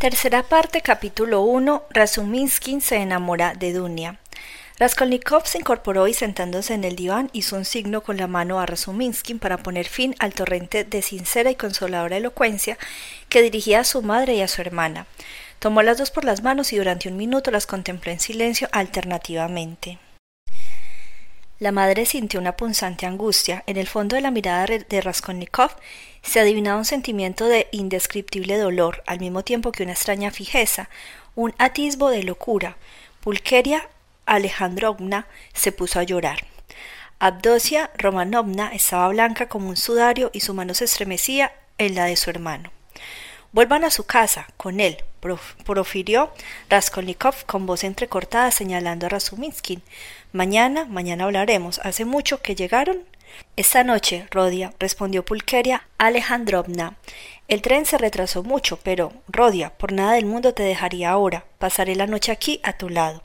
[0.00, 1.82] Tercera parte, capítulo 1.
[1.90, 4.18] Razuminsky se enamora de Dunia.
[4.78, 8.64] Raskolnikov se incorporó y sentándose en el diván hizo un signo con la mano a
[8.64, 12.78] Razuminsky para poner fin al torrente de sincera y consoladora elocuencia
[13.28, 15.04] que dirigía a su madre y a su hermana.
[15.58, 19.98] Tomó las dos por las manos y durante un minuto las contempló en silencio alternativamente.
[21.60, 23.64] La madre sintió una punzante angustia.
[23.66, 25.70] En el fondo de la mirada de Raskolnikov
[26.22, 30.88] se adivinaba un sentimiento de indescriptible dolor, al mismo tiempo que una extraña fijeza,
[31.34, 32.78] un atisbo de locura.
[33.20, 33.86] Pulqueria
[34.24, 36.46] Alejandrovna se puso a llorar.
[37.18, 42.16] Abdosia Romanovna estaba blanca como un sudario y su mano se estremecía en la de
[42.16, 42.72] su hermano.
[43.52, 45.02] Vuelvan a su casa, con él,
[45.64, 46.32] profirió
[46.68, 49.80] Raskolnikov con voz entrecortada señalando a Razuminsky.
[50.32, 51.80] Mañana, mañana hablaremos.
[51.82, 52.98] ¿Hace mucho que llegaron?
[53.56, 56.96] Esta noche, Rodia, respondió Pulqueria Alejandrovna.
[57.48, 61.46] El tren se retrasó mucho, pero, Rodia, por nada del mundo te dejaría ahora.
[61.58, 63.24] Pasaré la noche aquí a tu lado.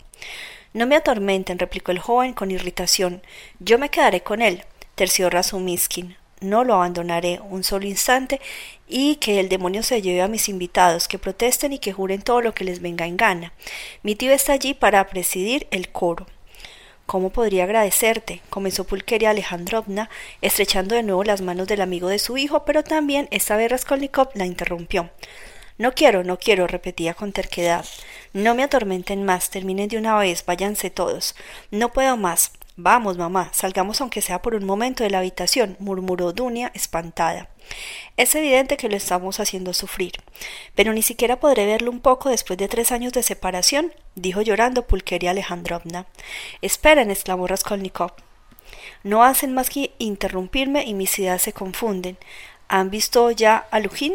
[0.73, 3.21] No me atormenten, replicó el joven con irritación.
[3.59, 4.63] Yo me quedaré con él,
[4.95, 6.17] terció Razumiskin.
[6.41, 8.41] No lo abandonaré un solo instante
[8.87, 12.41] y que el demonio se lleve a mis invitados, que protesten y que juren todo
[12.41, 13.53] lo que les venga en gana.
[14.01, 16.25] Mi tío está allí para presidir el coro.
[17.05, 18.41] ¿Cómo podría agradecerte?
[18.49, 20.09] comenzó Pulqueria Alejandrovna,
[20.41, 24.29] estrechando de nuevo las manos del amigo de su hijo, pero también esta vez Raskolnikov
[24.33, 25.11] la interrumpió.
[25.77, 27.85] No quiero, no quiero, repetía con terquedad.
[28.33, 31.35] No me atormenten más, terminen de una vez, váyanse todos.
[31.69, 32.51] No puedo más.
[32.77, 37.47] Vamos, mamá, salgamos aunque sea por un momento de la habitación, murmuró Dunia, espantada.
[38.17, 40.11] Es evidente que lo estamos haciendo sufrir.
[40.75, 44.87] Pero ni siquiera podré verlo un poco después de tres años de separación, dijo llorando
[44.87, 46.05] Pulqueria Alejandrovna.
[46.61, 48.11] Esperen, exclamó Raskolnikov.
[49.03, 52.17] No hacen más que interrumpirme y mis ideas se confunden.
[52.67, 54.13] ¿Han visto ya a Lujín?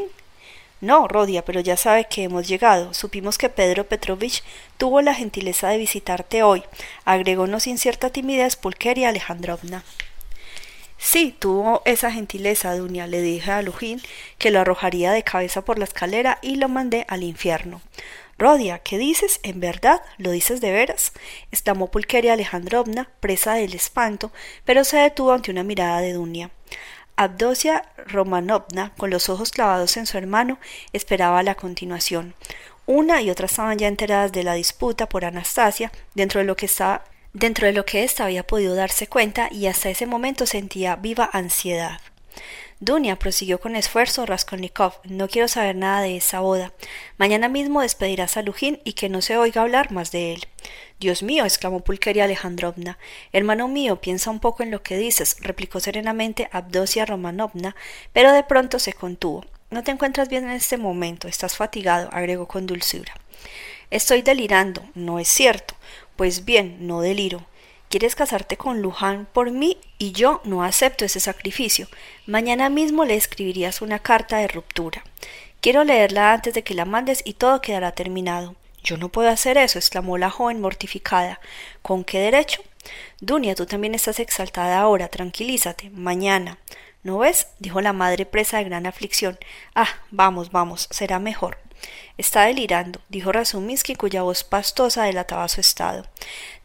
[0.80, 2.94] No, Rodia, pero ya sabe que hemos llegado.
[2.94, 4.42] Supimos que Pedro Petrovich
[4.78, 6.62] tuvo la gentileza de visitarte hoy,
[7.04, 9.84] agregónos sin cierta timidez Pulqueria Alejandrovna.
[10.96, 14.02] Sí, tuvo esa gentileza, Dunia, le dije a Lujín
[14.38, 17.80] que lo arrojaría de cabeza por la escalera y lo mandé al infierno.
[18.36, 19.40] Rodia, ¿qué dices?
[19.42, 20.02] ¿En verdad?
[20.16, 21.12] ¿Lo dices de veras?
[21.50, 24.30] exclamó Pulqueria Alejandrovna, presa del espanto,
[24.64, 26.50] pero se detuvo ante una mirada de Dunia.
[27.16, 30.58] Abdosia Romanovna, con los ojos clavados en su hermano,
[30.92, 32.34] esperaba la continuación.
[32.86, 36.66] Una y otra estaban ya enteradas de la disputa por Anastasia, dentro de lo que
[36.66, 37.04] estaba
[37.92, 42.00] ésta había podido darse cuenta y hasta ese momento sentía viva ansiedad.
[42.82, 44.94] Dunia prosiguió con esfuerzo Raskolnikov.
[45.04, 46.72] No quiero saber nada de esa boda.
[47.18, 50.46] Mañana mismo despedirás a Lujín y que no se oiga hablar más de él.
[51.00, 52.98] Dios mío, exclamó Pulqueria Alejandrovna.
[53.32, 57.74] Hermano mío, piensa un poco en lo que dices, replicó serenamente Abdosia Romanovna,
[58.12, 59.46] pero de pronto se contuvo.
[59.70, 63.14] No te encuentras bien en este momento, estás fatigado, agregó con dulzura.
[63.90, 65.74] Estoy delirando, no es cierto.
[66.16, 67.46] Pues bien, no deliro.
[67.88, 69.78] ¿Quieres casarte con Luján por mí?
[69.96, 71.88] Y yo no acepto ese sacrificio.
[72.26, 75.02] Mañana mismo le escribirías una carta de ruptura.
[75.62, 78.54] Quiero leerla antes de que la mandes y todo quedará terminado.
[78.82, 81.40] Yo no puedo hacer eso, exclamó la joven mortificada.
[81.82, 82.62] ¿Con qué derecho?
[83.20, 85.08] Dunia, tú también estás exaltada ahora.
[85.08, 85.90] Tranquilízate.
[85.90, 86.58] Mañana.
[87.02, 87.48] ¿No ves?
[87.58, 89.38] dijo la madre presa de gran aflicción.
[89.74, 91.58] Ah, vamos, vamos, será mejor.
[92.18, 96.04] Está delirando, dijo Razuminsky, cuya voz pastosa delataba su estado.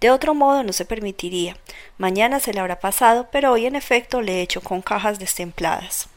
[0.02, 1.56] De otro modo no se permitiría.
[1.98, 6.10] Mañana se le habrá pasado, pero hoy en efecto le hecho con cajas destempladas.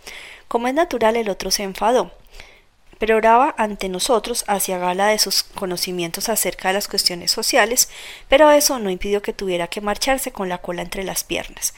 [0.48, 2.10] Como es natural, el otro se enfadó
[2.98, 7.88] pero oraba ante nosotros hacia gala de sus conocimientos acerca de las cuestiones sociales,
[8.28, 11.74] pero eso no impidió que tuviera que marcharse con la cola entre las piernas.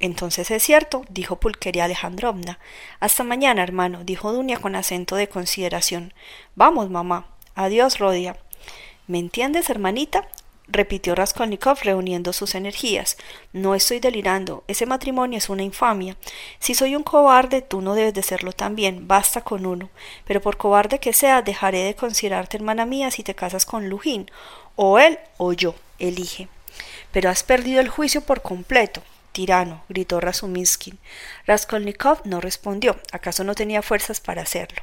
[0.00, 2.58] Entonces es cierto, dijo Pulqueria Alejandrovna.
[3.00, 6.12] Hasta mañana, hermano, dijo Dunia con acento de consideración.
[6.54, 7.26] Vamos, mamá.
[7.54, 8.36] Adiós, Rodia.
[9.08, 10.28] ¿Me entiendes, hermanita?
[10.68, 13.16] Repitió Raskolnikov reuniendo sus energías.
[13.52, 14.64] No estoy delirando.
[14.68, 16.16] Ese matrimonio es una infamia.
[16.60, 19.08] Si soy un cobarde, tú no debes de serlo también.
[19.08, 19.90] Basta con uno.
[20.26, 24.30] Pero por cobarde que sea, dejaré de considerarte hermana mía si te casas con Lujín.
[24.76, 25.74] O él o yo.
[25.98, 26.48] Elige.
[27.10, 29.02] Pero has perdido el juicio por completo
[29.38, 30.94] tirano, gritó Razuminsky.
[31.46, 32.98] Raskolnikov no respondió.
[33.12, 34.82] ¿Acaso no tenía fuerzas para hacerlo?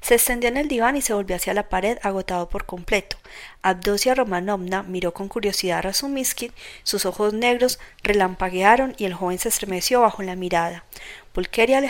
[0.00, 3.16] Se extendió en el diván y se volvió hacia la pared, agotado por completo.
[3.62, 6.52] Abdosia Romanovna miró con curiosidad a Razuminsky,
[6.82, 10.84] sus ojos negros relampaguearon y el joven se estremeció bajo la mirada.
[11.32, 11.82] Pulqueria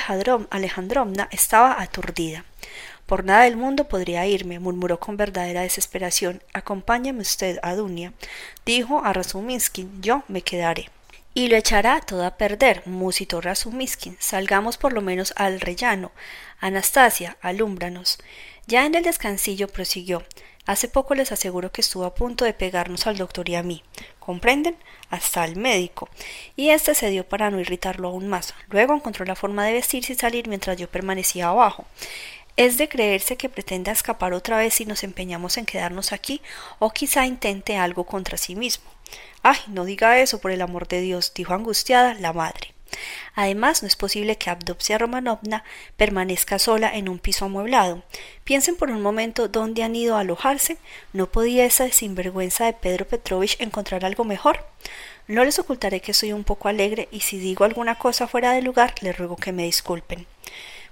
[0.51, 2.45] Alejandrovna estaba aturdida.
[3.07, 6.43] Por nada del mundo podría irme, murmuró con verdadera desesperación.
[6.53, 8.13] Acompáñeme usted a Dunia.
[8.65, 10.91] Dijo a Razuminsky, yo me quedaré
[11.37, 14.17] y lo echará todo a perder, musitó Razumiskin.
[14.19, 16.11] Salgamos por lo menos al rellano.
[16.61, 18.17] Anastasia, alúmbranos.
[18.67, 20.25] Ya en el descansillo prosiguió.
[20.65, 23.85] Hace poco les aseguro que estuvo a punto de pegarnos al doctor y a mí.
[24.19, 24.79] ¿Comprenden?
[25.11, 26.09] Hasta al médico.
[26.57, 28.55] Y este se dio para no irritarlo aún más.
[28.71, 31.85] Luego encontró la forma de vestirse y salir mientras yo permanecía abajo.
[32.57, 36.41] Es de creerse que pretenda escapar otra vez si nos empeñamos en quedarnos aquí,
[36.79, 38.96] o quizá intente algo contra sí mismo.
[39.49, 42.75] Ay, no diga eso, por el amor de Dios, dijo angustiada la madre.
[43.37, 45.63] Además, no es posible que Abdopsia Romanovna
[45.97, 48.03] permanezca sola en un piso amueblado.
[48.43, 50.79] Piensen por un momento dónde han ido a alojarse.
[51.13, 54.67] ¿No podía esa sinvergüenza de Pedro Petrovich encontrar algo mejor?
[55.29, 58.63] No les ocultaré que soy un poco alegre y si digo alguna cosa fuera de
[58.63, 60.27] lugar, les ruego que me disculpen.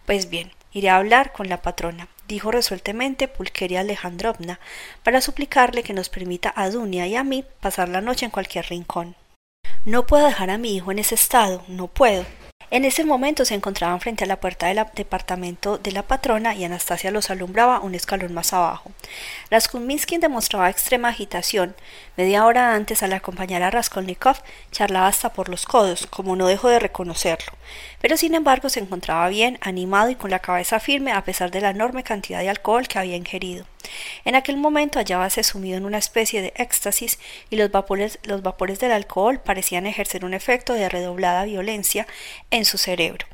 [0.06, 4.60] Pues bien, Iré a hablar con la patrona, dijo resueltamente Pulqueria Alejandrovna,
[5.02, 8.66] para suplicarle que nos permita a Dunia y a mí pasar la noche en cualquier
[8.66, 9.16] rincón.
[9.84, 12.24] No puedo dejar a mi hijo en ese estado, no puedo.
[12.74, 16.64] En ese momento se encontraban frente a la puerta del departamento de la patrona y
[16.64, 18.90] Anastasia los alumbraba un escalón más abajo.
[19.48, 21.76] Raskolninsky demostraba extrema agitación.
[22.16, 24.38] Media hora antes, al acompañar a Raskolnikov,
[24.72, 27.52] charlaba hasta por los codos, como no dejó de reconocerlo.
[28.00, 31.60] Pero sin embargo se encontraba bien, animado y con la cabeza firme a pesar de
[31.60, 33.66] la enorme cantidad de alcohol que había ingerido.
[34.24, 37.18] En aquel momento hallábase sumido en una especie de éxtasis
[37.50, 42.06] y los vapores, los vapores del alcohol parecían ejercer un efecto de redoblada violencia
[42.50, 43.26] en su cerebro.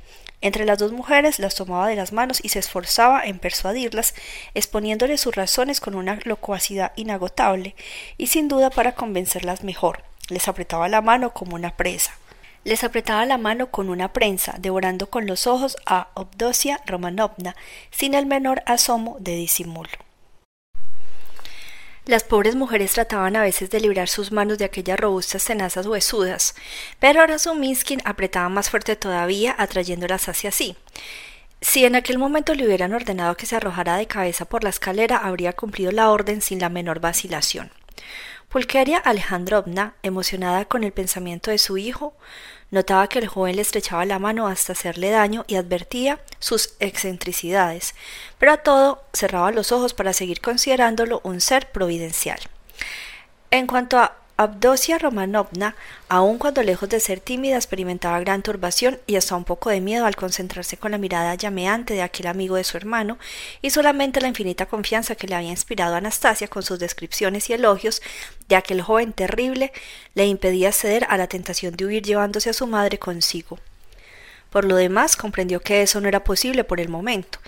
[0.43, 4.15] Entre las dos mujeres las tomaba de las manos y se esforzaba en persuadirlas,
[4.55, 7.75] exponiéndoles sus razones con una locuacidad inagotable,
[8.17, 10.03] y sin duda para convencerlas mejor.
[10.31, 12.17] Les apretaba la mano como una presa.
[12.65, 17.55] Les apretaba la mano con una prensa, devorando con los ojos a Obdosia Romanovna,
[17.91, 19.91] sin el menor asomo de disimulo.
[22.07, 26.55] Las pobres mujeres trataban a veces de librar sus manos de aquellas robustas tenazas huesudas,
[26.99, 30.77] pero ahora Suminskin apretaba más fuerte todavía, atrayéndolas hacia sí.
[31.61, 35.19] Si en aquel momento le hubieran ordenado que se arrojara de cabeza por la escalera,
[35.19, 37.71] habría cumplido la orden sin la menor vacilación.
[38.49, 42.17] Pulqueria Alejandrovna, emocionada con el pensamiento de su hijo,
[42.71, 47.95] Notaba que el joven le estrechaba la mano hasta hacerle daño y advertía sus excentricidades,
[48.39, 52.39] pero a todo cerraba los ojos para seguir considerándolo un ser providencial.
[53.51, 55.77] En cuanto a Abdosia Romanovna,
[56.09, 60.07] aun cuando lejos de ser tímida, experimentaba gran turbación y hasta un poco de miedo
[60.07, 63.19] al concentrarse con la mirada llameante de aquel amigo de su hermano,
[63.61, 68.01] y solamente la infinita confianza que le había inspirado Anastasia con sus descripciones y elogios
[68.49, 69.73] de aquel joven terrible
[70.15, 73.59] le impedía ceder a la tentación de huir llevándose a su madre consigo.
[74.49, 77.41] Por lo demás, comprendió que eso no era posible por el momento,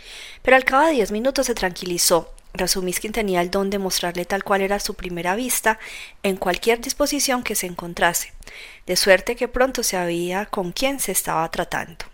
[0.42, 4.44] pero al cabo de diez minutos se tranquilizó Razumiskin tenía el don de mostrarle tal
[4.44, 5.78] cual era su primera vista
[6.22, 8.32] en cualquier disposición que se encontrase,
[8.86, 12.04] de suerte que pronto sabía con quién se estaba tratando.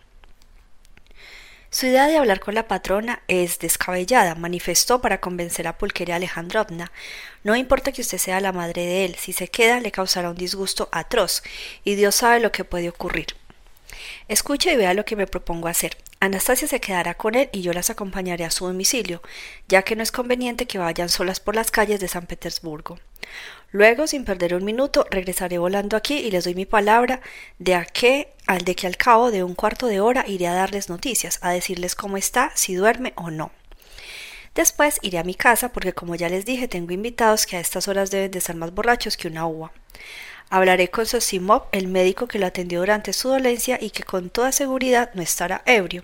[1.70, 6.90] Su idea de hablar con la patrona es descabellada, manifestó para convencer a Pulqueria Alejandrovna.
[7.44, 10.36] No importa que usted sea la madre de él, si se queda le causará un
[10.36, 11.42] disgusto atroz,
[11.84, 13.36] y Dios sabe lo que puede ocurrir.
[14.28, 15.98] Escuche y vea lo que me propongo hacer.
[16.20, 19.22] Anastasia se quedará con él y yo las acompañaré a su domicilio,
[19.68, 22.98] ya que no es conveniente que vayan solas por las calles de San Petersburgo.
[23.70, 27.20] Luego, sin perder un minuto, regresaré volando aquí y les doy mi palabra
[27.58, 30.54] de a que al de que al cabo de un cuarto de hora iré a
[30.54, 33.52] darles noticias, a decirles cómo está, si duerme o no.
[34.54, 37.86] Después iré a mi casa porque como ya les dije tengo invitados que a estas
[37.86, 39.70] horas deben de estar más borrachos que una uva.
[40.50, 44.50] Hablaré con Sosimov, el médico que lo atendió durante su dolencia y que con toda
[44.50, 46.02] seguridad no estará ebrio,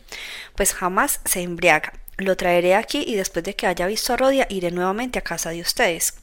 [0.54, 1.94] pues jamás se embriaga.
[2.18, 5.50] Lo traeré aquí y después de que haya visto a Rodia iré nuevamente a casa
[5.50, 6.14] de ustedes.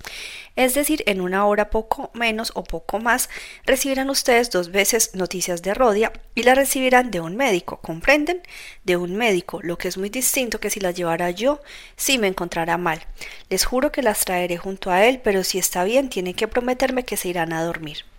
[0.55, 3.29] Es decir, en una hora poco menos o poco más
[3.65, 8.41] recibirán ustedes dos veces noticias de Rodia y las recibirán de un médico, ¿comprenden?
[8.83, 11.59] De un médico, lo que es muy distinto que si las llevara yo,
[11.97, 13.01] si me encontrará mal.
[13.49, 17.03] Les juro que las traeré junto a él, pero si está bien tiene que prometerme
[17.03, 18.10] que se irán a dormir.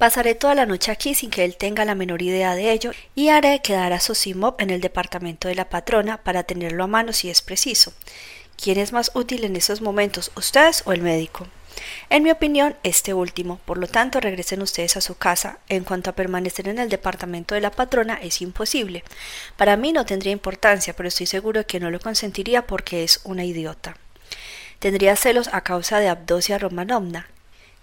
[0.00, 3.28] Pasaré toda la noche aquí sin que él tenga la menor idea de ello y
[3.28, 7.28] haré quedar a Sosimov en el departamento de la patrona para tenerlo a mano si
[7.28, 7.92] es preciso.
[8.56, 11.46] ¿Quién es más útil en esos momentos, ustedes o el médico?
[12.08, 13.60] En mi opinión, este último.
[13.66, 15.58] Por lo tanto, regresen ustedes a su casa.
[15.68, 19.04] En cuanto a permanecer en el departamento de la patrona, es imposible.
[19.58, 23.44] Para mí no tendría importancia, pero estoy seguro que no lo consentiría porque es una
[23.44, 23.98] idiota.
[24.78, 27.28] Tendría celos a causa de Abdosia Romanovna,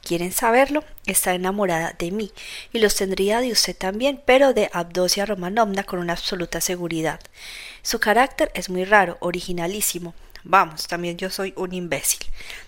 [0.08, 2.32] quieren saberlo, está enamorada de mí
[2.72, 7.20] y los tendría de usted también, pero de Abdosia Romanovna con una absoluta seguridad.
[7.82, 10.14] Su carácter es muy raro, originalísimo.
[10.46, 12.22] Vamos, también yo soy un imbécil.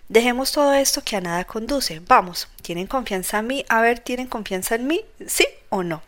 [0.10, 2.02] Dejemos todo esto que a nada conduce.
[2.02, 3.66] Vamos, ¿tienen confianza en mí?
[3.70, 5.02] A ver, ¿tienen confianza en mí?
[5.26, 6.02] ¿Sí o no?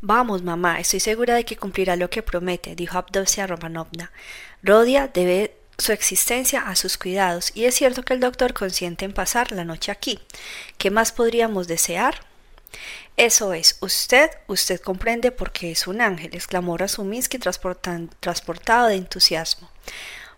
[0.00, 4.12] Vamos, mamá, estoy segura de que cumplirá lo que promete, dijo Abdosia Romanovna.
[4.62, 9.12] Rodia debe su existencia a sus cuidados, y es cierto que el doctor consiente en
[9.12, 10.18] pasar la noche aquí.
[10.76, 12.20] ¿Qué más podríamos desear?
[13.16, 19.70] Eso es, usted, usted comprende por qué es un ángel, exclamó Rasuminsky transportado de entusiasmo.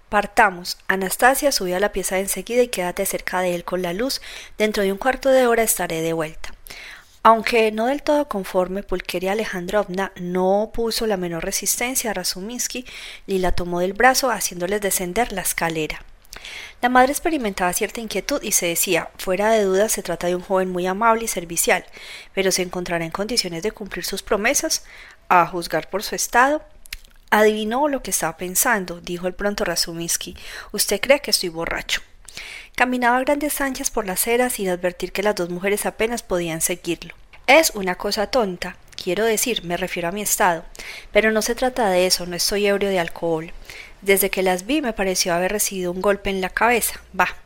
[0.09, 0.77] Partamos.
[0.89, 4.21] Anastasia sube a la pieza enseguida y quédate cerca de él con la luz.
[4.59, 6.53] Dentro de un cuarto de hora estaré de vuelta.
[7.23, 12.87] Aunque no del todo conforme, Pulqueria Alejandrovna no puso la menor resistencia a Rasuminsky
[13.27, 16.03] y la tomó del brazo haciéndoles descender la escalera.
[16.81, 20.41] La madre experimentaba cierta inquietud y se decía, fuera de duda se trata de un
[20.41, 21.85] joven muy amable y servicial,
[22.33, 24.85] pero se encontrará en condiciones de cumplir sus promesas,
[25.29, 26.65] a juzgar por su estado.
[27.31, 30.37] Adivinó lo que estaba pensando, dijo el pronto Rasuminsky.
[30.73, 32.01] Usted cree que estoy borracho.
[32.81, 36.63] Caminaba a grandes anchas por las aceras sin advertir que las dos mujeres apenas podían
[36.63, 37.15] seguirlo.
[37.47, 40.65] Es una cosa tonta, quiero decir, me refiero a mi estado,
[41.13, 43.53] pero no se trata de eso, no estoy ebrio de alcohol.
[44.01, 47.03] Desde que las vi me pareció haber recibido un golpe en la cabeza.
[47.13, 47.37] Bah,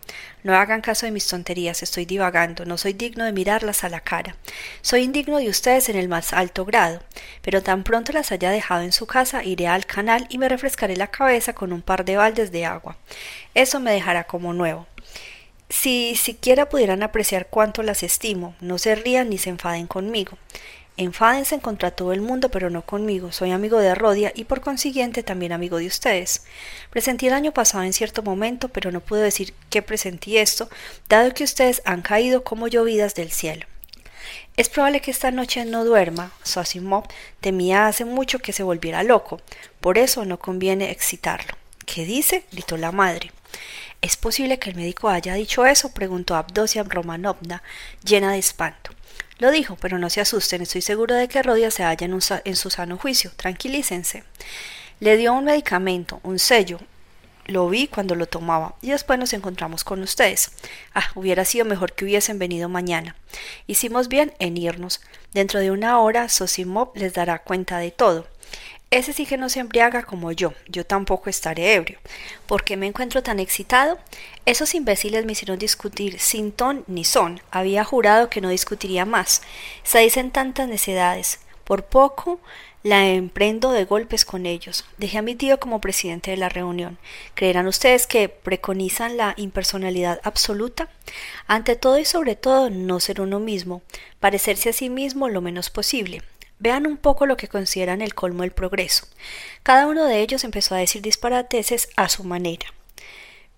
[0.45, 3.99] no hagan caso de mis tonterías, estoy divagando, no soy digno de mirarlas a la
[3.99, 4.37] cara.
[4.83, 7.03] Soy indigno de ustedes en el más alto grado,
[7.43, 10.97] pero tan pronto las haya dejado en su casa, iré al canal y me refrescaré
[10.97, 12.97] la cabeza con un par de baldes de agua.
[13.55, 14.87] Eso me dejará como nuevo.
[15.69, 20.37] Si siquiera pudieran apreciar cuánto las estimo, no se rían ni se enfaden conmigo.
[20.97, 23.33] Enfádense contra todo el mundo, pero no conmigo.
[23.33, 26.45] Soy amigo de Rodia y por consiguiente también amigo de ustedes.
[26.91, 30.69] Presentí el año pasado en cierto momento, pero no puedo decir que presentí esto,
[31.09, 33.67] dado que ustedes han caído como llovidas del cielo.
[34.57, 36.31] Es probable que esta noche no duerma.
[36.45, 37.09] Sosimov
[37.41, 39.41] temía hace mucho que se volviera loco.
[39.81, 41.57] Por eso no conviene excitarlo.
[41.87, 42.45] ¿Qué dice?
[42.53, 43.33] gritó la madre.
[44.05, 45.95] ¿Es posible que el médico haya dicho eso?
[45.95, 47.63] preguntó Abdosia Romanovna,
[48.05, 48.91] llena de espanto.
[49.39, 52.57] Lo dijo, pero no se asusten, estoy seguro de que Rodia se halla en, en
[52.57, 53.31] su sano juicio.
[53.35, 54.25] Tranquilícense.
[55.01, 56.81] Le dio un medicamento, un sello.
[57.47, 60.51] Lo vi cuando lo tomaba y después nos encontramos con ustedes.
[60.95, 63.17] Ah, hubiera sido mejor que hubiesen venido mañana.
[63.67, 65.01] Hicimos bien en irnos.
[65.33, 68.27] Dentro de una hora Sosimov les dará cuenta de todo.
[68.91, 71.99] Ese sí que no se embriaga como yo, yo tampoco estaré ebrio.
[72.47, 73.99] ¿Por qué me encuentro tan excitado?
[74.47, 77.41] Esos imbéciles me hicieron discutir sin ton ni son.
[77.51, 79.43] Había jurado que no discutiría más.
[79.83, 81.41] Se dicen tantas necedades.
[81.65, 82.41] Por poco
[82.85, 84.85] la emprendo de golpes con ellos.
[84.99, 86.99] Dejé a mi tío como presidente de la reunión.
[87.35, 90.91] ¿Creerán ustedes que preconizan la impersonalidad absoluta?
[91.47, 93.81] Ante todo y sobre todo, no ser uno mismo,
[94.21, 96.23] parecerse a sí mismo lo menos posible.
[96.65, 99.07] Vean un poco lo que consideran el colmo del progreso.
[99.63, 102.65] Cada uno de ellos empezó a decir disparateses a su manera.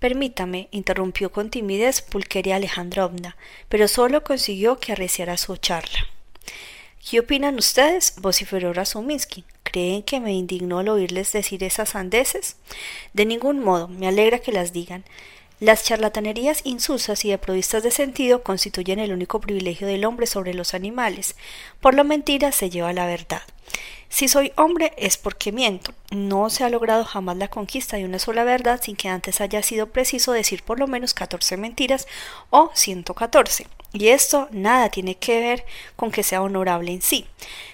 [0.00, 3.36] Permítame, interrumpió con timidez Pulqueria Alejandrovna,
[3.68, 6.08] pero solo consiguió que arreciara su charla.
[7.08, 8.14] ¿Qué opinan ustedes?
[8.16, 9.44] vociferó Rasuminsky.
[9.62, 12.56] ¿Creen que me indignó al oírles decir esas sandeces?
[13.12, 15.04] De ningún modo, me alegra que las digan.
[15.58, 20.74] Las charlatanerías insulsas y deprovistas de sentido constituyen el único privilegio del hombre sobre los
[20.74, 21.34] animales.
[21.80, 23.40] Por la mentira se lleva la verdad.
[24.10, 25.94] Si soy hombre es porque miento.
[26.10, 29.62] No se ha logrado jamás la conquista de una sola verdad sin que antes haya
[29.62, 32.06] sido preciso decir por lo menos catorce mentiras
[32.50, 33.66] o ciento catorce.
[33.94, 35.64] Y esto nada tiene que ver
[35.96, 37.24] con que sea honorable en sí,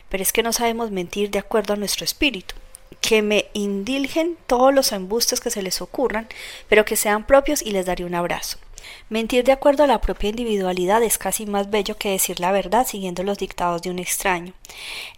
[0.09, 2.55] pero es que no sabemos mentir de acuerdo a nuestro espíritu
[3.01, 6.29] que me indilgen todos los embustes que se les ocurran,
[6.69, 8.59] pero que sean propios y les daré un abrazo.
[9.09, 12.87] Mentir de acuerdo a la propia individualidad es casi más bello que decir la verdad
[12.87, 14.55] siguiendo los dictados de un extraño.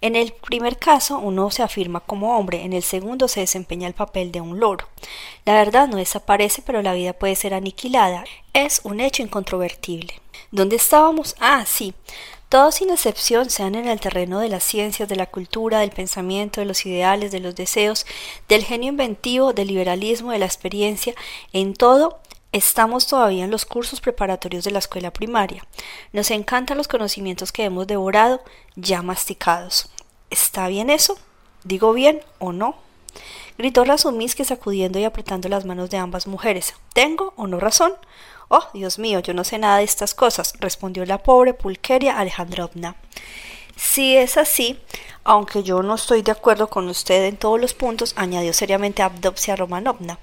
[0.01, 3.95] En el primer caso uno se afirma como hombre, en el segundo se desempeña el
[3.95, 4.89] papel de un loro.
[5.45, 8.25] La verdad no desaparece, pero la vida puede ser aniquilada.
[8.53, 10.21] Es un hecho incontrovertible.
[10.51, 11.35] ¿Dónde estábamos?
[11.41, 11.95] Ah, sí.
[12.49, 16.61] Todos sin excepción, sean en el terreno de las ciencias, de la cultura, del pensamiento,
[16.61, 18.07] de los ideales, de los deseos,
[18.49, 21.15] del genio inventivo, del liberalismo, de la experiencia,
[21.53, 22.21] en todo
[22.55, 25.67] Estamos todavía en los cursos preparatorios de la escuela primaria.
[26.13, 28.45] Nos encantan los conocimientos que hemos devorado,
[28.77, 29.89] ya masticados.
[30.31, 31.19] ¿Está bien eso?
[31.65, 32.77] ¿Digo bien o no?
[33.59, 36.75] Gritó Razuminsky sacudiendo y apretando las manos de ambas mujeres.
[36.93, 37.93] ¿Tengo o no razón?
[38.49, 42.97] Oh, Dios mío, yo no sé nada de estas cosas, respondió la pobre Pulqueria Alejandrovna.
[43.77, 44.79] Si es así,
[45.25, 49.57] aunque yo no estoy de acuerdo con usted en todos los puntos, añadió seriamente Abdopsia
[49.57, 50.19] Romanovna,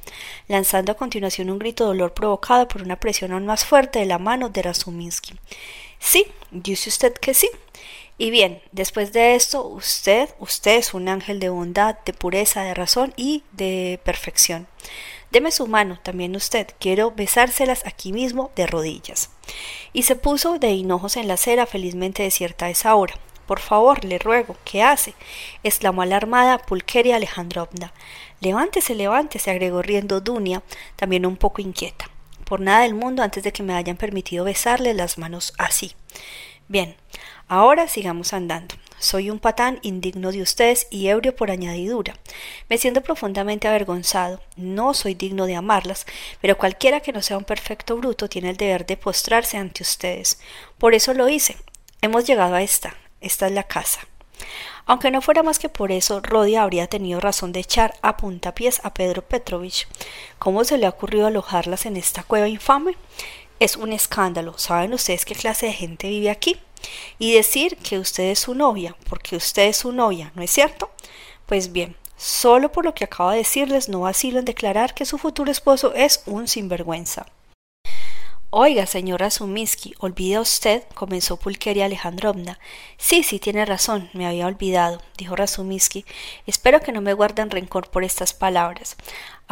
[0.47, 4.05] lanzando a continuación un grito de dolor provocado por una presión aún más fuerte de
[4.05, 5.33] la mano de Rasuminsky.
[5.99, 7.49] Sí, dice usted que sí.
[8.17, 12.75] Y bien, después de esto, usted, usted es un ángel de bondad, de pureza, de
[12.75, 14.67] razón y de perfección.
[15.31, 16.67] Deme su mano, también usted.
[16.77, 19.29] Quiero besárselas aquí mismo, de rodillas.
[19.93, 23.15] Y se puso de hinojos en la acera, felizmente desierta a esa hora.
[23.47, 25.13] por favor, le ruego, ¿qué hace?
[25.61, 27.91] exclamó alarmada Pulqueria Alejandrovna.
[28.39, 30.63] Levántese, levántese, agregó riendo Dunia,
[30.95, 32.09] también un poco inquieta.
[32.45, 35.93] Por nada del mundo antes de que me hayan permitido besarle las manos así.
[36.69, 36.95] Bien,
[37.49, 38.75] ahora sigamos andando.
[39.01, 42.15] Soy un patán indigno de ustedes y ebrio por añadidura.
[42.69, 44.39] Me siento profundamente avergonzado.
[44.57, 46.05] No soy digno de amarlas,
[46.39, 50.39] pero cualquiera que no sea un perfecto bruto tiene el deber de postrarse ante ustedes.
[50.77, 51.57] Por eso lo hice.
[52.03, 52.95] Hemos llegado a esta.
[53.21, 54.01] Esta es la casa.
[54.85, 58.81] Aunque no fuera más que por eso, Rodia habría tenido razón de echar a puntapiés
[58.83, 59.87] a Pedro Petrovich.
[60.37, 62.95] ¿Cómo se le ha ocurrido alojarlas en esta cueva infame?
[63.59, 64.59] Es un escándalo.
[64.59, 66.59] ¿Saben ustedes qué clase de gente vive aquí?
[67.19, 70.89] Y decir que usted es su novia, porque usted es su novia, ¿no es cierto?
[71.45, 75.17] Pues bien, solo por lo que acabo de decirles no vacilo en declarar que su
[75.17, 77.25] futuro esposo es un sinvergüenza.
[78.53, 82.59] Oiga, señora Suminsky, olvida usted, comenzó Pulqueria Alejandrovna.
[82.97, 86.03] Sí, sí, tiene razón, me había olvidado, dijo Razuminsky.
[86.45, 88.97] Espero que no me guarden rencor por estas palabras.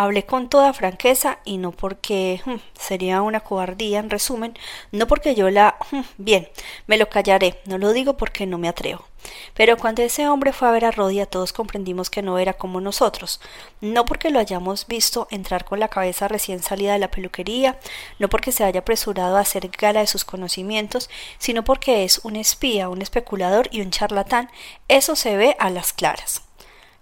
[0.01, 4.58] Hablé con toda franqueza y no porque hm, sería una cobardía, en resumen,
[4.94, 5.75] no porque yo la...
[5.91, 6.48] Hm, bien,
[6.88, 9.06] me lo callaré, no lo digo porque no me atrevo.
[9.53, 12.79] Pero cuando ese hombre fue a ver a Rodia todos comprendimos que no era como
[12.79, 13.41] nosotros,
[13.82, 17.77] no porque lo hayamos visto entrar con la cabeza recién salida de la peluquería,
[18.20, 22.38] no porque se haya apresurado a hacer gala de sus conocimientos, sino porque es un
[22.38, 24.50] espía, un especulador y un charlatán,
[24.88, 26.49] eso se ve a las claras.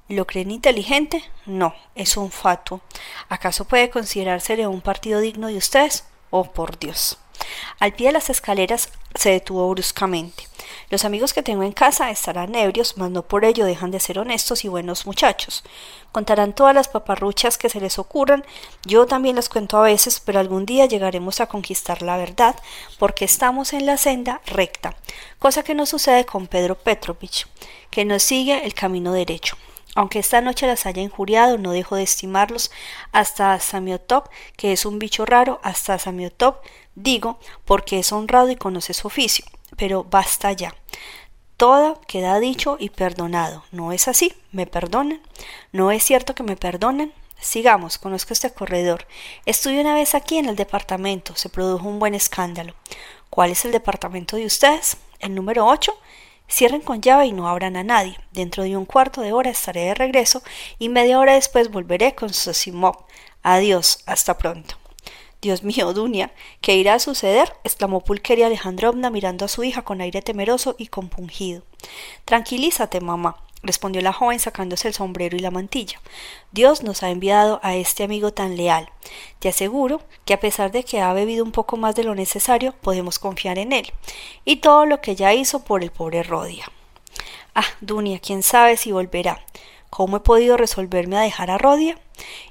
[0.10, 1.22] ¿Lo creen inteligente?
[1.46, 2.80] No, es un fatuo.
[3.28, 6.06] ¿Acaso puede considerársele un partido digno de ustedes?
[6.30, 7.18] Oh, por Dios.
[7.80, 10.48] Al pie de las escaleras se detuvo bruscamente.
[10.90, 14.18] Los amigos que tengo en casa estarán ebrios, mas no por ello dejan de ser
[14.18, 15.66] honestos y buenos muchachos.
[16.14, 18.46] Contarán todas las paparruchas que se les ocurran,
[18.86, 22.56] yo también las cuento a veces, pero algún día llegaremos a conquistar la verdad,
[22.98, 24.96] porque estamos en la senda recta,
[25.40, 27.48] cosa que no sucede con Pedro Petrovich,
[27.90, 29.58] que nos sigue el camino derecho.
[29.98, 32.70] Aunque esta noche las haya injuriado, no dejo de estimarlos
[33.14, 38.94] hasta Samiotop, que es un bicho raro, hasta Samiotop, digo, porque es honrado y conoce
[38.94, 39.44] su oficio.
[39.76, 40.76] Pero basta ya.
[41.58, 43.64] Todo queda dicho y perdonado.
[43.72, 44.36] ¿No es así?
[44.52, 45.20] ¿Me perdonan?
[45.72, 47.12] ¿No es cierto que me perdonan?
[47.40, 49.08] Sigamos, conozco este corredor.
[49.48, 51.36] Estuve una vez aquí en el departamento.
[51.36, 52.76] Se produjo un buen escándalo.
[53.32, 54.98] ¿Cuál es el departamento de ustedes?
[55.18, 55.98] ¿El número ocho?
[56.50, 58.18] Cierren con llave y no abran a nadie.
[58.32, 60.42] Dentro de un cuarto de hora estaré de regreso
[60.80, 63.06] y media hora después volveré con Sosimov.
[63.44, 64.76] Adiós, hasta pronto.
[65.42, 66.32] Dios mío, Dunia,
[66.62, 67.54] ¿qué irá a suceder?
[67.64, 71.64] exclamó Pulqueria Alejandrovna mirando a su hija con aire temeroso y compungido.
[72.26, 76.00] Tranquilízate, mamá respondió la joven sacándose el sombrero y la mantilla.
[76.52, 78.90] Dios nos ha enviado a este amigo tan leal.
[79.40, 82.74] Te aseguro que a pesar de que ha bebido un poco más de lo necesario,
[82.82, 83.92] podemos confiar en él.
[84.46, 86.72] Y todo lo que ya hizo por el pobre Rodia.
[87.56, 89.44] Ah, Dunia, quién sabe si volverá.
[89.90, 91.98] ¿Cómo he podido resolverme a dejar a Rodia?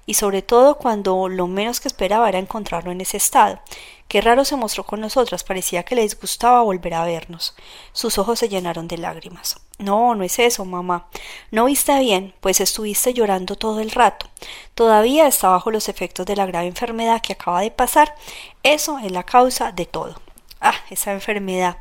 [0.07, 3.61] Y sobre todo cuando lo menos que esperaba era encontrarlo en ese estado.
[4.09, 7.55] Qué raro se mostró con nosotras, parecía que le disgustaba volver a vernos.
[7.93, 9.61] Sus ojos se llenaron de lágrimas.
[9.79, 11.07] No, no es eso, mamá.
[11.51, 14.27] No viste bien, pues estuviste llorando todo el rato.
[14.75, 18.15] Todavía está bajo los efectos de la grave enfermedad que acaba de pasar.
[18.63, 20.21] Eso es la causa de todo.
[20.63, 21.77] Ah, esa enfermedad.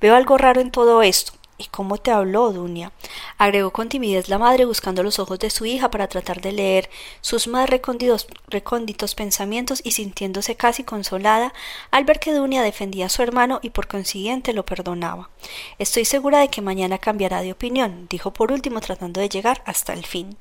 [0.00, 1.33] Veo algo raro en todo esto.
[1.56, 2.90] ¿Y cómo te habló, Dunia?
[3.38, 6.90] agregó con timidez la madre buscando los ojos de su hija para tratar de leer
[7.20, 11.52] sus más recónditos, recónditos pensamientos y sintiéndose casi consolada
[11.92, 15.30] al ver que Dunia defendía a su hermano y por consiguiente lo perdonaba.
[15.78, 19.92] Estoy segura de que mañana cambiará de opinión, dijo por último tratando de llegar hasta
[19.92, 20.36] el fin.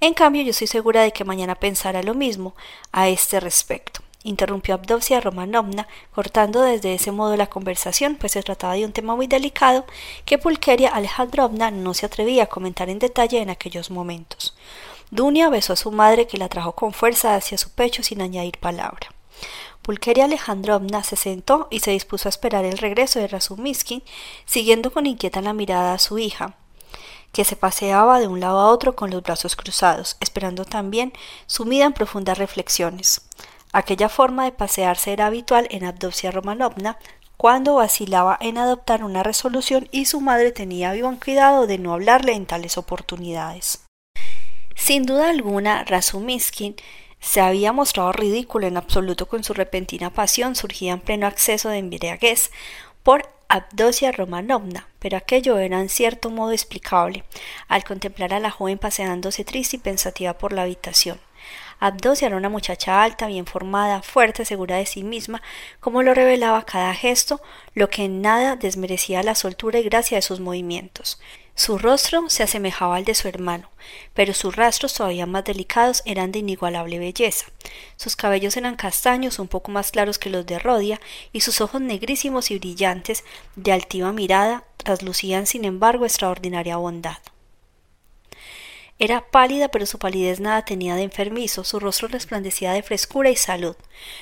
[0.00, 2.54] En cambio, yo estoy segura de que mañana pensará lo mismo
[2.90, 8.74] a este respecto interrumpió Abdovsia Romanovna, cortando desde ese modo la conversación, pues se trataba
[8.74, 9.84] de un tema muy delicado
[10.24, 14.54] que Pulqueria Alejandrovna no se atrevía a comentar en detalle en aquellos momentos.
[15.10, 18.58] Dunia besó a su madre, que la trajo con fuerza hacia su pecho sin añadir
[18.58, 19.08] palabra.
[19.82, 24.02] Pulqueria Alejandrovna se sentó y se dispuso a esperar el regreso de Razumiskin,
[24.44, 26.54] siguiendo con inquieta la mirada a su hija,
[27.32, 31.12] que se paseaba de un lado a otro con los brazos cruzados, esperando también,
[31.46, 33.22] sumida en profundas reflexiones.
[33.72, 36.98] Aquella forma de pasearse era habitual en Abdovsia Romanovna
[37.36, 42.32] cuando vacilaba en adoptar una resolución y su madre tenía vivo cuidado de no hablarle
[42.32, 43.84] en tales oportunidades.
[44.74, 46.76] Sin duda alguna, Razumiskin
[47.20, 51.78] se había mostrado ridículo en absoluto con su repentina pasión surgida en pleno acceso de
[51.78, 52.50] embriaguez
[53.02, 57.24] por Abdosia Romanovna, pero aquello era en cierto modo explicable,
[57.68, 61.20] al contemplar a la joven paseándose triste y pensativa por la habitación.
[61.80, 65.42] Abdosia era una muchacha alta, bien formada, fuerte, segura de sí misma,
[65.80, 67.40] como lo revelaba cada gesto,
[67.74, 71.18] lo que en nada desmerecía la soltura y gracia de sus movimientos.
[71.54, 73.70] Su rostro se asemejaba al de su hermano,
[74.14, 77.46] pero sus rastros todavía más delicados eran de inigualable belleza.
[77.96, 81.00] Sus cabellos eran castaños, un poco más claros que los de Rodia,
[81.32, 83.24] y sus ojos negrísimos y brillantes,
[83.56, 87.18] de altiva mirada, traslucían sin embargo extraordinaria bondad.
[89.02, 93.36] Era pálida, pero su palidez nada tenía de enfermizo, su rostro resplandecía de frescura y
[93.36, 93.74] salud.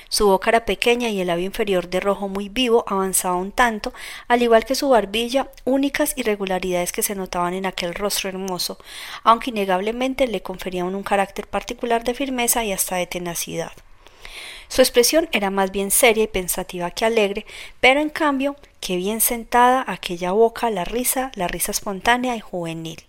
[0.07, 3.91] Su boca era pequeña y el labio inferior de rojo muy vivo avanzaba un tanto,
[4.29, 8.79] al igual que su barbilla, únicas irregularidades que se notaban en aquel rostro hermoso,
[9.25, 13.73] aunque innegablemente le conferían un carácter particular de firmeza y hasta de tenacidad.
[14.69, 17.45] Su expresión era más bien seria y pensativa que alegre,
[17.81, 23.08] pero en cambio, qué bien sentada aquella boca, la risa, la risa espontánea y juvenil.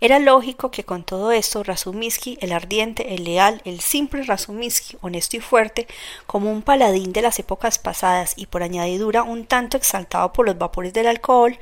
[0.00, 5.36] Era lógico que con todo esto Razumiski, el ardiente, el leal, el simple Razumiski, honesto
[5.36, 5.86] y fuerte,
[6.26, 10.58] como un paladín de las épocas pasadas y por añadidura un tanto exaltado por los
[10.58, 11.58] vapores del alcohol,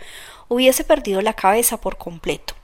[0.49, 2.55] hubiese perdido la cabeza por completo.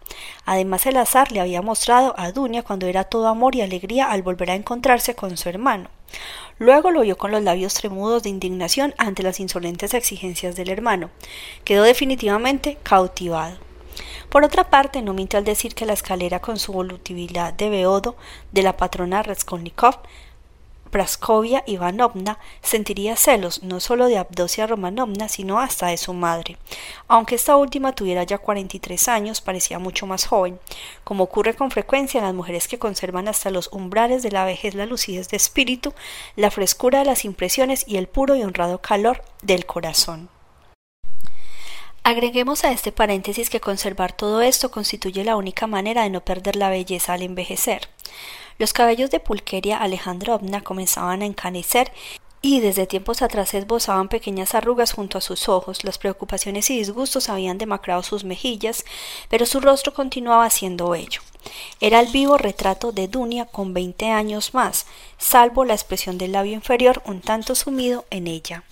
[0.44, 4.22] Además el azar le había mostrado a Dunia cuando era todo amor y alegría al
[4.22, 5.88] volver a encontrarse con su hermano.
[6.58, 11.10] Luego lo vio con los labios tremudos de indignación ante las insolentes exigencias del hermano.
[11.64, 13.69] Quedó definitivamente cautivado.
[14.28, 18.16] Por otra parte, no mintió al decir que la escalera con su volutilidad de beodo
[18.52, 20.00] de la patrona Raskolnikov,
[20.90, 26.56] Praskovia Ivanovna sentiría celos no solo de Abdosia Romanovna, sino hasta de su madre.
[27.06, 30.58] Aunque esta última tuviera ya cuarenta y tres años, parecía mucho más joven.
[31.04, 34.74] Como ocurre con frecuencia en las mujeres que conservan hasta los umbrales de la vejez
[34.74, 35.94] la lucidez de espíritu,
[36.34, 40.28] la frescura de las impresiones y el puro y honrado calor del corazón.
[42.02, 46.56] Agreguemos a este paréntesis que conservar todo esto constituye la única manera de no perder
[46.56, 47.88] la belleza al envejecer.
[48.58, 51.92] Los cabellos de Pulqueria Alejandrovna comenzaban a encanecer
[52.42, 57.28] y desde tiempos atrás esbozaban pequeñas arrugas junto a sus ojos, las preocupaciones y disgustos
[57.28, 58.86] habían demacrado sus mejillas,
[59.28, 61.20] pero su rostro continuaba siendo bello.
[61.80, 64.86] Era el vivo retrato de Dunia con veinte años más,
[65.18, 68.64] salvo la expresión del labio inferior un tanto sumido en ella.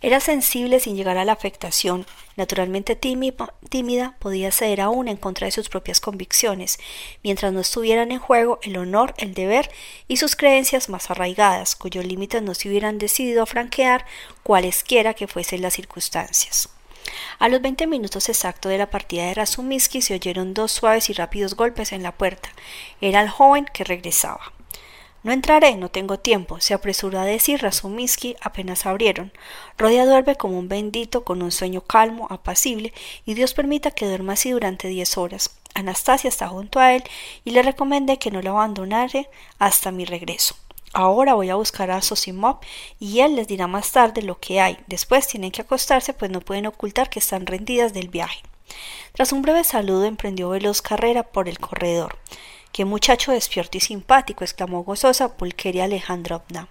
[0.00, 5.52] Era sensible sin llegar a la afectación, naturalmente tímida, podía ceder aún en contra de
[5.52, 6.78] sus propias convicciones,
[7.22, 9.70] mientras no estuvieran en juego el honor, el deber
[10.08, 14.06] y sus creencias más arraigadas, cuyos límites no se hubieran decidido a franquear
[14.42, 16.68] cualesquiera que fuesen las circunstancias.
[17.38, 21.12] A los veinte minutos exactos de la partida de Razumiski se oyeron dos suaves y
[21.12, 22.50] rápidos golpes en la puerta.
[23.00, 24.52] Era el joven que regresaba.
[25.22, 29.32] No entraré, no tengo tiempo, se apresuró a decir Razumiski apenas abrieron.
[29.76, 32.92] Rodia duerme como un bendito, con un sueño calmo, apacible,
[33.24, 35.50] y Dios permita que duerma así durante diez horas.
[35.74, 37.04] Anastasia está junto a él
[37.44, 40.56] y le recomendé que no lo abandonare hasta mi regreso.
[40.92, 42.60] Ahora voy a buscar a Sosimov
[42.98, 44.78] y él les dirá más tarde lo que hay.
[44.86, 48.40] Después tienen que acostarse, pues no pueden ocultar que están rendidas del viaje.
[49.12, 52.16] Tras un breve saludo emprendió veloz carrera por el corredor.
[52.76, 56.68] Qué muchacho despierto y simpático, exclamó gozosa Pulqueria Alejandrovna.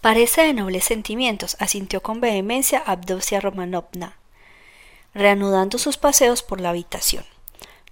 [0.00, 4.16] Parece de nobles sentimientos, asintió con vehemencia Abdosia Romanovna,
[5.14, 7.24] reanudando sus paseos por la habitación.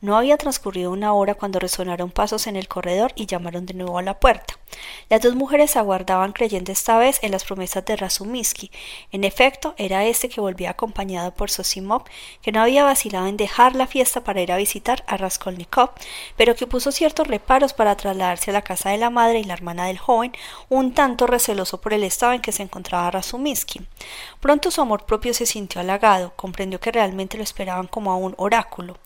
[0.01, 3.99] No había transcurrido una hora cuando resonaron pasos en el corredor y llamaron de nuevo
[3.99, 4.58] a la puerta.
[5.09, 8.71] Las dos mujeres aguardaban creyendo esta vez en las promesas de Razumiski.
[9.11, 12.05] En efecto, era este que volvía acompañado por Sosimov,
[12.43, 15.91] que no había vacilado en dejar la fiesta para ir a visitar a Raskolnikov,
[16.37, 19.55] pero que puso ciertos reparos para trasladarse a la casa de la madre y la
[19.55, 20.33] hermana del joven,
[20.69, 23.81] un tanto receloso por el estado en que se encontraba Razumiski.
[24.41, 28.35] Pronto su amor propio se sintió halagado, comprendió que realmente lo esperaban como a un
[28.37, 28.99] oráculo.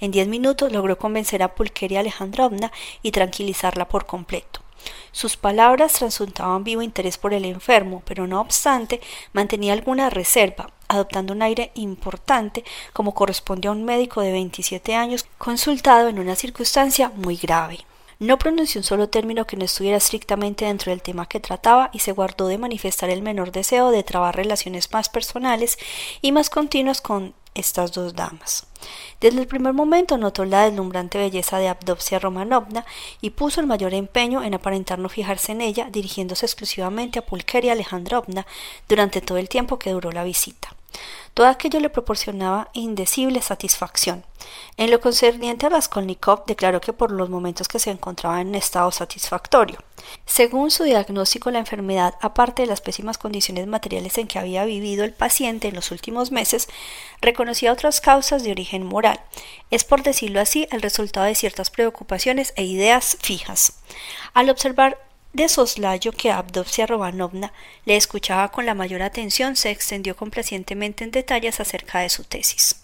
[0.00, 2.72] En diez minutos logró convencer a Pulqueria Alejandrovna
[3.02, 4.63] y tranquilizarla por completo.
[5.12, 9.00] Sus palabras transuntaban vivo interés por el enfermo, pero no obstante
[9.32, 15.26] mantenía alguna reserva, adoptando un aire importante como corresponde a un médico de veintisiete años
[15.38, 17.80] consultado en una circunstancia muy grave.
[18.20, 21.98] No pronunció un solo término que no estuviera estrictamente dentro del tema que trataba y
[21.98, 25.78] se guardó de manifestar el menor deseo de trabar relaciones más personales
[26.22, 28.66] y más continuas con estas dos damas.
[29.20, 32.84] Desde el primer momento notó la deslumbrante belleza de Abdopsia Romanovna
[33.20, 37.72] y puso el mayor empeño en aparentar no fijarse en ella, dirigiéndose exclusivamente a Pulqueria
[37.72, 38.46] Alejandrovna
[38.88, 40.74] durante todo el tiempo que duró la visita.
[41.34, 44.24] Todo aquello le proporcionaba indecible satisfacción.
[44.76, 48.90] En lo concerniente a Raskolnikov, declaró que por los momentos que se encontraba en estado
[48.92, 49.78] satisfactorio.
[50.26, 55.04] Según su diagnóstico, la enfermedad, aparte de las pésimas condiciones materiales en que había vivido
[55.04, 56.68] el paciente en los últimos meses,
[57.20, 59.20] reconocía otras causas de origen moral.
[59.70, 63.80] Es, por decirlo así, el resultado de ciertas preocupaciones e ideas fijas.
[64.34, 64.98] Al observar
[65.34, 67.52] de soslayo que Abdopsia Romanovna
[67.84, 72.76] le escuchaba con la mayor atención, se extendió complacientemente en detalles acerca de su tesis.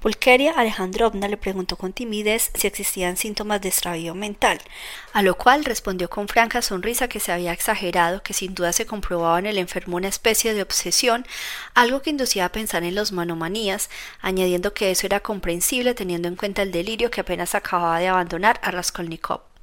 [0.00, 4.60] Pulqueria Alejandrovna le preguntó con timidez si existían síntomas de extravío mental,
[5.12, 8.84] a lo cual respondió con franca sonrisa que se había exagerado, que sin duda se
[8.84, 11.24] comprobaba en el enfermo una especie de obsesión,
[11.74, 16.36] algo que inducía a pensar en los manomanías, añadiendo que eso era comprensible teniendo en
[16.36, 19.55] cuenta el delirio que apenas acababa de abandonar a Raskolnikov.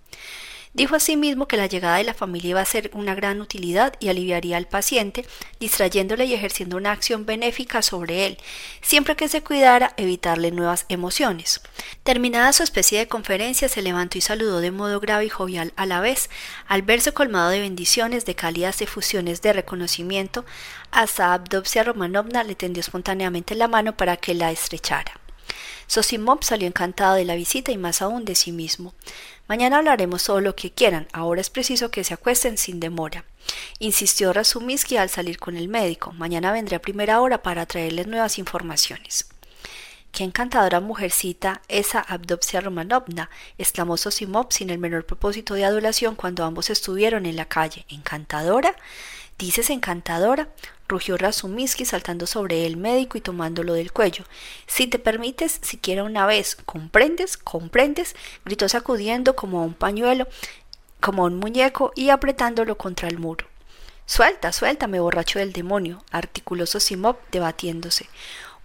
[0.76, 4.10] Dijo asimismo que la llegada de la familia iba a ser una gran utilidad y
[4.10, 5.24] aliviaría al paciente,
[5.60, 8.40] distrayéndole y ejerciendo una acción benéfica sobre él,
[8.82, 11.62] siempre que se cuidara evitarle nuevas emociones.
[12.02, 15.86] Terminada su especie de conferencia, se levantó y saludó de modo grave y jovial a
[15.86, 16.32] la vez,
[16.68, 20.44] al verse colmado de bendiciones, de cálidas efusiones de reconocimiento,
[20.90, 25.20] hasta Abdopsia Romanovna le tendió espontáneamente la mano para que la estrechara.
[25.88, 28.94] Sosimov salió encantado de la visita y más aún de sí mismo.
[29.47, 33.25] Mañana hablaremos todo lo que quieran, ahora es preciso que se acuesten sin demora.
[33.79, 36.13] Insistió Razuminsky al salir con el médico.
[36.13, 39.27] Mañana vendré a primera hora para traerles nuevas informaciones.
[40.13, 46.45] Qué encantadora mujercita esa Abdopsia Romanovna, exclamó Sosimov sin el menor propósito de adulación cuando
[46.45, 47.86] ambos estuvieron en la calle.
[47.89, 48.75] ¿Encantadora?
[49.39, 50.49] ¿Dices encantadora?
[50.88, 54.26] Rugió Razuminsky saltando sobre el médico y tomándolo del cuello.
[54.67, 57.38] Si te permites, siquiera una vez, ¿comprendes?
[57.38, 58.15] ¿comprendes?
[58.46, 60.28] gritó sacudiendo como a un pañuelo,
[61.00, 63.48] como a un muñeco y apretándolo contra el muro.
[64.06, 68.08] Suelta, suéltame, borracho del demonio, articuló Sosimov debatiéndose.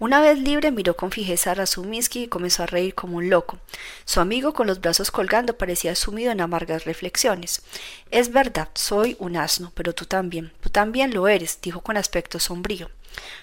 [0.01, 3.59] Una vez libre miró con fijeza a Razuminsky y comenzó a reír como un loco.
[4.05, 7.63] Su amigo, con los brazos colgando, parecía sumido en amargas reflexiones.
[8.13, 10.53] Es verdad, soy un asno, pero tú también.
[10.61, 12.93] Tú también lo eres, dijo con aspecto sombrío.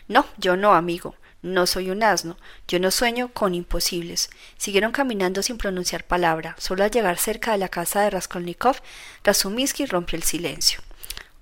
[0.07, 1.15] No, yo no, amigo.
[1.41, 2.37] No soy un asno.
[2.69, 4.29] Yo no sueño con imposibles.
[4.55, 6.55] Siguieron caminando sin pronunciar palabra.
[6.57, 8.77] Solo al llegar cerca de la casa de Raskolnikov,
[9.25, 10.79] Razuminsky rompió el silencio.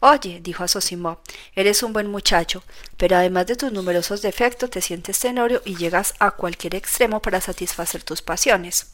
[0.06, 1.20] Oye, dijo a Sosimov,
[1.56, 2.62] eres un buen muchacho,
[2.98, 7.40] pero además de tus numerosos defectos te sientes tenorio y llegas a cualquier extremo para
[7.40, 8.88] satisfacer tus pasiones.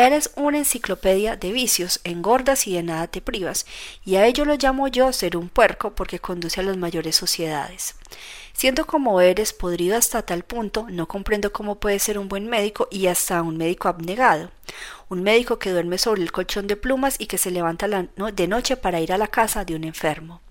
[0.00, 3.66] Eres una enciclopedia de vicios, engordas y de nada te privas,
[4.04, 7.96] y a ello lo llamo yo ser un puerco porque conduce a las mayores sociedades.
[8.52, 12.86] Siendo como eres podrido hasta tal punto, no comprendo cómo puedes ser un buen médico
[12.92, 14.52] y hasta un médico abnegado
[15.08, 18.76] un médico que duerme sobre el colchón de plumas y que se levanta de noche
[18.76, 20.42] para ir a la casa de un enfermo.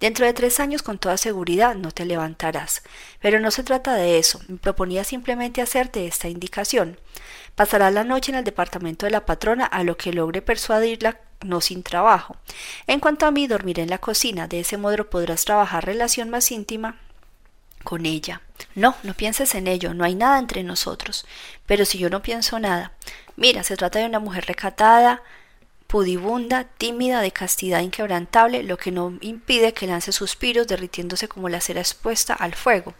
[0.00, 2.82] Dentro de tres años con toda seguridad no te levantarás.
[3.20, 4.40] Pero no se trata de eso.
[4.46, 7.00] Me proponía simplemente hacerte esta indicación.
[7.58, 11.60] Pasarás la noche en el departamento de la patrona a lo que logre persuadirla no
[11.60, 12.36] sin trabajo.
[12.86, 14.46] En cuanto a mí, dormiré en la cocina.
[14.46, 17.00] De ese modo podrás trabajar relación más íntima
[17.82, 18.42] con ella.
[18.76, 21.26] No, no pienses en ello, no hay nada entre nosotros.
[21.66, 22.92] Pero si yo no pienso nada,
[23.34, 25.24] mira, se trata de una mujer recatada,
[25.88, 31.60] pudibunda, tímida, de castidad inquebrantable, lo que no impide que lance suspiros derritiéndose como la
[31.60, 32.94] cera expuesta al fuego.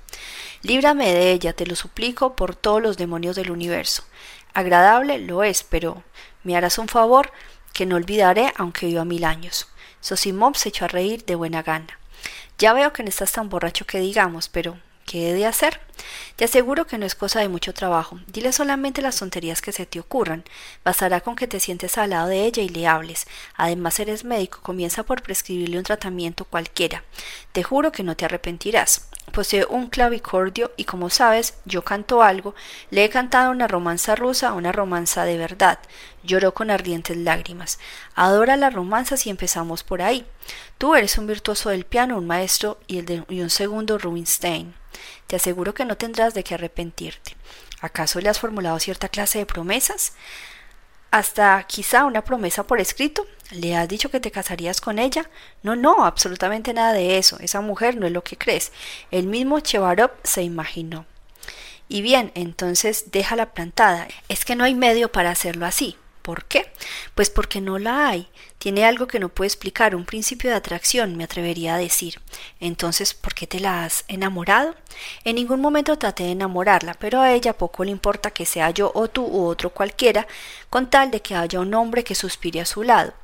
[0.63, 4.03] Líbrame de ella, te lo suplico por todos los demonios del universo.
[4.59, 6.03] Agradable lo es, pero
[6.43, 7.31] me harás un favor
[7.73, 9.69] que no olvidaré aunque viva mil años.
[10.01, 11.97] Sosimov se echó a reír de buena gana.
[12.59, 14.77] Ya veo que no estás tan borracho que digamos, pero
[15.09, 15.81] ¿qué he de hacer?
[16.37, 18.21] Te aseguro que no es cosa de mucho trabajo.
[18.27, 20.45] Dile solamente las tonterías que se te ocurran.
[20.85, 23.27] Bastará con que te sientes al lado de ella y le hables.
[23.57, 27.05] Además eres médico, comienza por prescribirle un tratamiento cualquiera.
[27.53, 29.09] Te juro que no te arrepentirás.
[29.33, 32.55] Posee un clavicordio y como sabes, yo canto algo.
[32.91, 35.79] Le he cantado una romanza rusa, una romanza de verdad.
[36.23, 37.79] Lloró con ardientes lágrimas.
[38.15, 40.27] Adora las romanzas y empezamos por ahí.
[40.77, 44.78] Tú eres un virtuoso del piano, un maestro y, el de, y un segundo Rubinstein.
[45.27, 47.37] Te aseguro que no tendrás de qué arrepentirte.
[47.81, 50.15] ¿Acaso le has formulado cierta clase de promesas?
[51.11, 53.27] Hasta quizá una promesa por escrito.
[53.51, 55.31] ¿Le has dicho que te casarías con ella?
[55.63, 57.39] No, no, absolutamente nada de eso.
[57.41, 58.73] Esa mujer no es lo que crees.
[59.11, 61.07] El mismo Chevarov se imaginó.
[61.89, 64.09] Y bien, entonces déjala plantada.
[64.29, 65.97] Es que no hay medio para hacerlo así.
[66.29, 66.71] ¿Por qué?
[67.15, 68.29] Pues porque no la hay.
[68.59, 72.21] Tiene algo que no puedo explicar, un principio de atracción, me atrevería a decir.
[72.61, 74.75] Entonces, ¿por qué te la has enamorado?
[75.25, 78.93] En ningún momento traté de enamorarla, pero a ella poco le importa que sea yo
[78.95, 80.27] o tú u otro cualquiera,
[80.69, 83.15] con tal de que haya un hombre que suspire a su lado.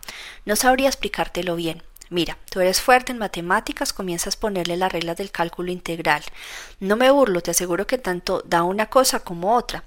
[0.47, 1.83] No sabría explicártelo bien.
[2.15, 6.23] Mira, tú eres fuerte en matemáticas, comienzas a ponerle las reglas del cálculo integral.
[6.79, 9.83] No me burlo, te aseguro que tanto da una cosa como otra.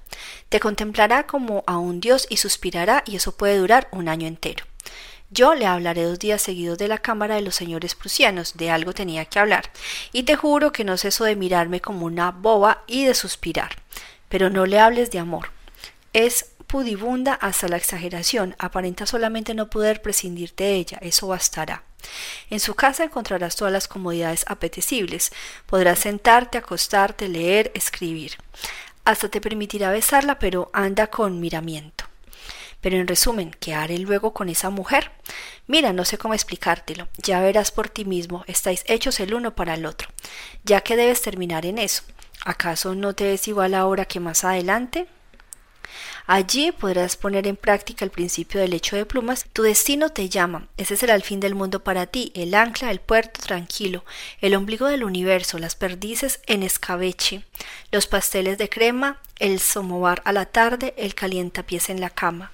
[0.50, 4.66] Te contemplará como a un dios y suspirará, y eso puede durar un año entero.
[5.30, 8.92] Yo le hablaré dos días seguidos de la Cámara de los señores prusianos, de algo
[8.92, 9.70] tenía que hablar,
[10.12, 13.78] y te juro que no ceso de mirarme como una boba y de suspirar.
[14.28, 15.50] Pero no le hables de amor.
[16.12, 21.87] Es pudibunda hasta la exageración, aparenta solamente no poder prescindir de ella, eso bastará.
[22.50, 25.32] En su casa encontrarás todas las comodidades apetecibles,
[25.66, 28.36] podrás sentarte, acostarte, leer, escribir.
[29.04, 32.04] Hasta te permitirá besarla, pero anda con miramiento.
[32.80, 35.10] Pero en resumen, ¿qué haré luego con esa mujer?
[35.66, 37.08] Mira, no sé cómo explicártelo.
[37.16, 40.08] Ya verás por ti mismo, estáis hechos el uno para el otro.
[40.64, 42.04] Ya que debes terminar en eso.
[42.44, 45.08] ¿Acaso no te ves igual ahora que más adelante?
[46.30, 49.46] Allí podrás poner en práctica el principio del hecho de plumas.
[49.54, 50.68] Tu destino te llama.
[50.76, 54.04] Ese será el fin del mundo para ti, el ancla, el puerto tranquilo,
[54.42, 57.44] el ombligo del universo, las perdices en escabeche,
[57.90, 62.52] los pasteles de crema, el somovar a la tarde, el calientapiés en la cama.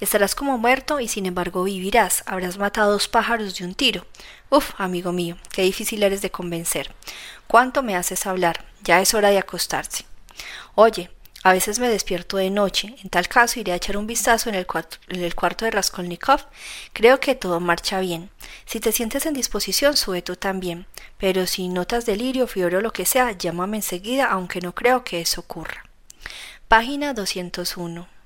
[0.00, 2.22] Estarás como muerto y sin embargo vivirás.
[2.26, 4.06] Habrás matado dos pájaros de un tiro.
[4.50, 6.94] Uf, amigo mío, qué difícil eres de convencer.
[7.48, 8.64] ¿Cuánto me haces hablar?
[8.84, 10.04] Ya es hora de acostarse.
[10.76, 11.10] Oye,
[11.46, 14.56] a veces me despierto de noche, en tal caso iré a echar un vistazo en
[14.56, 16.40] el, cuarto, de Raskolnikov.
[16.92, 18.30] Creo que todo marcha bien.
[18.64, 20.86] Si te sientes en disposición, sube tú también.
[21.18, 25.20] Pero si notas delirio, fiebre o lo que sea, llámame enseguida, aunque no creo que
[25.20, 25.84] eso ocurra.
[26.66, 28.08] Página 201.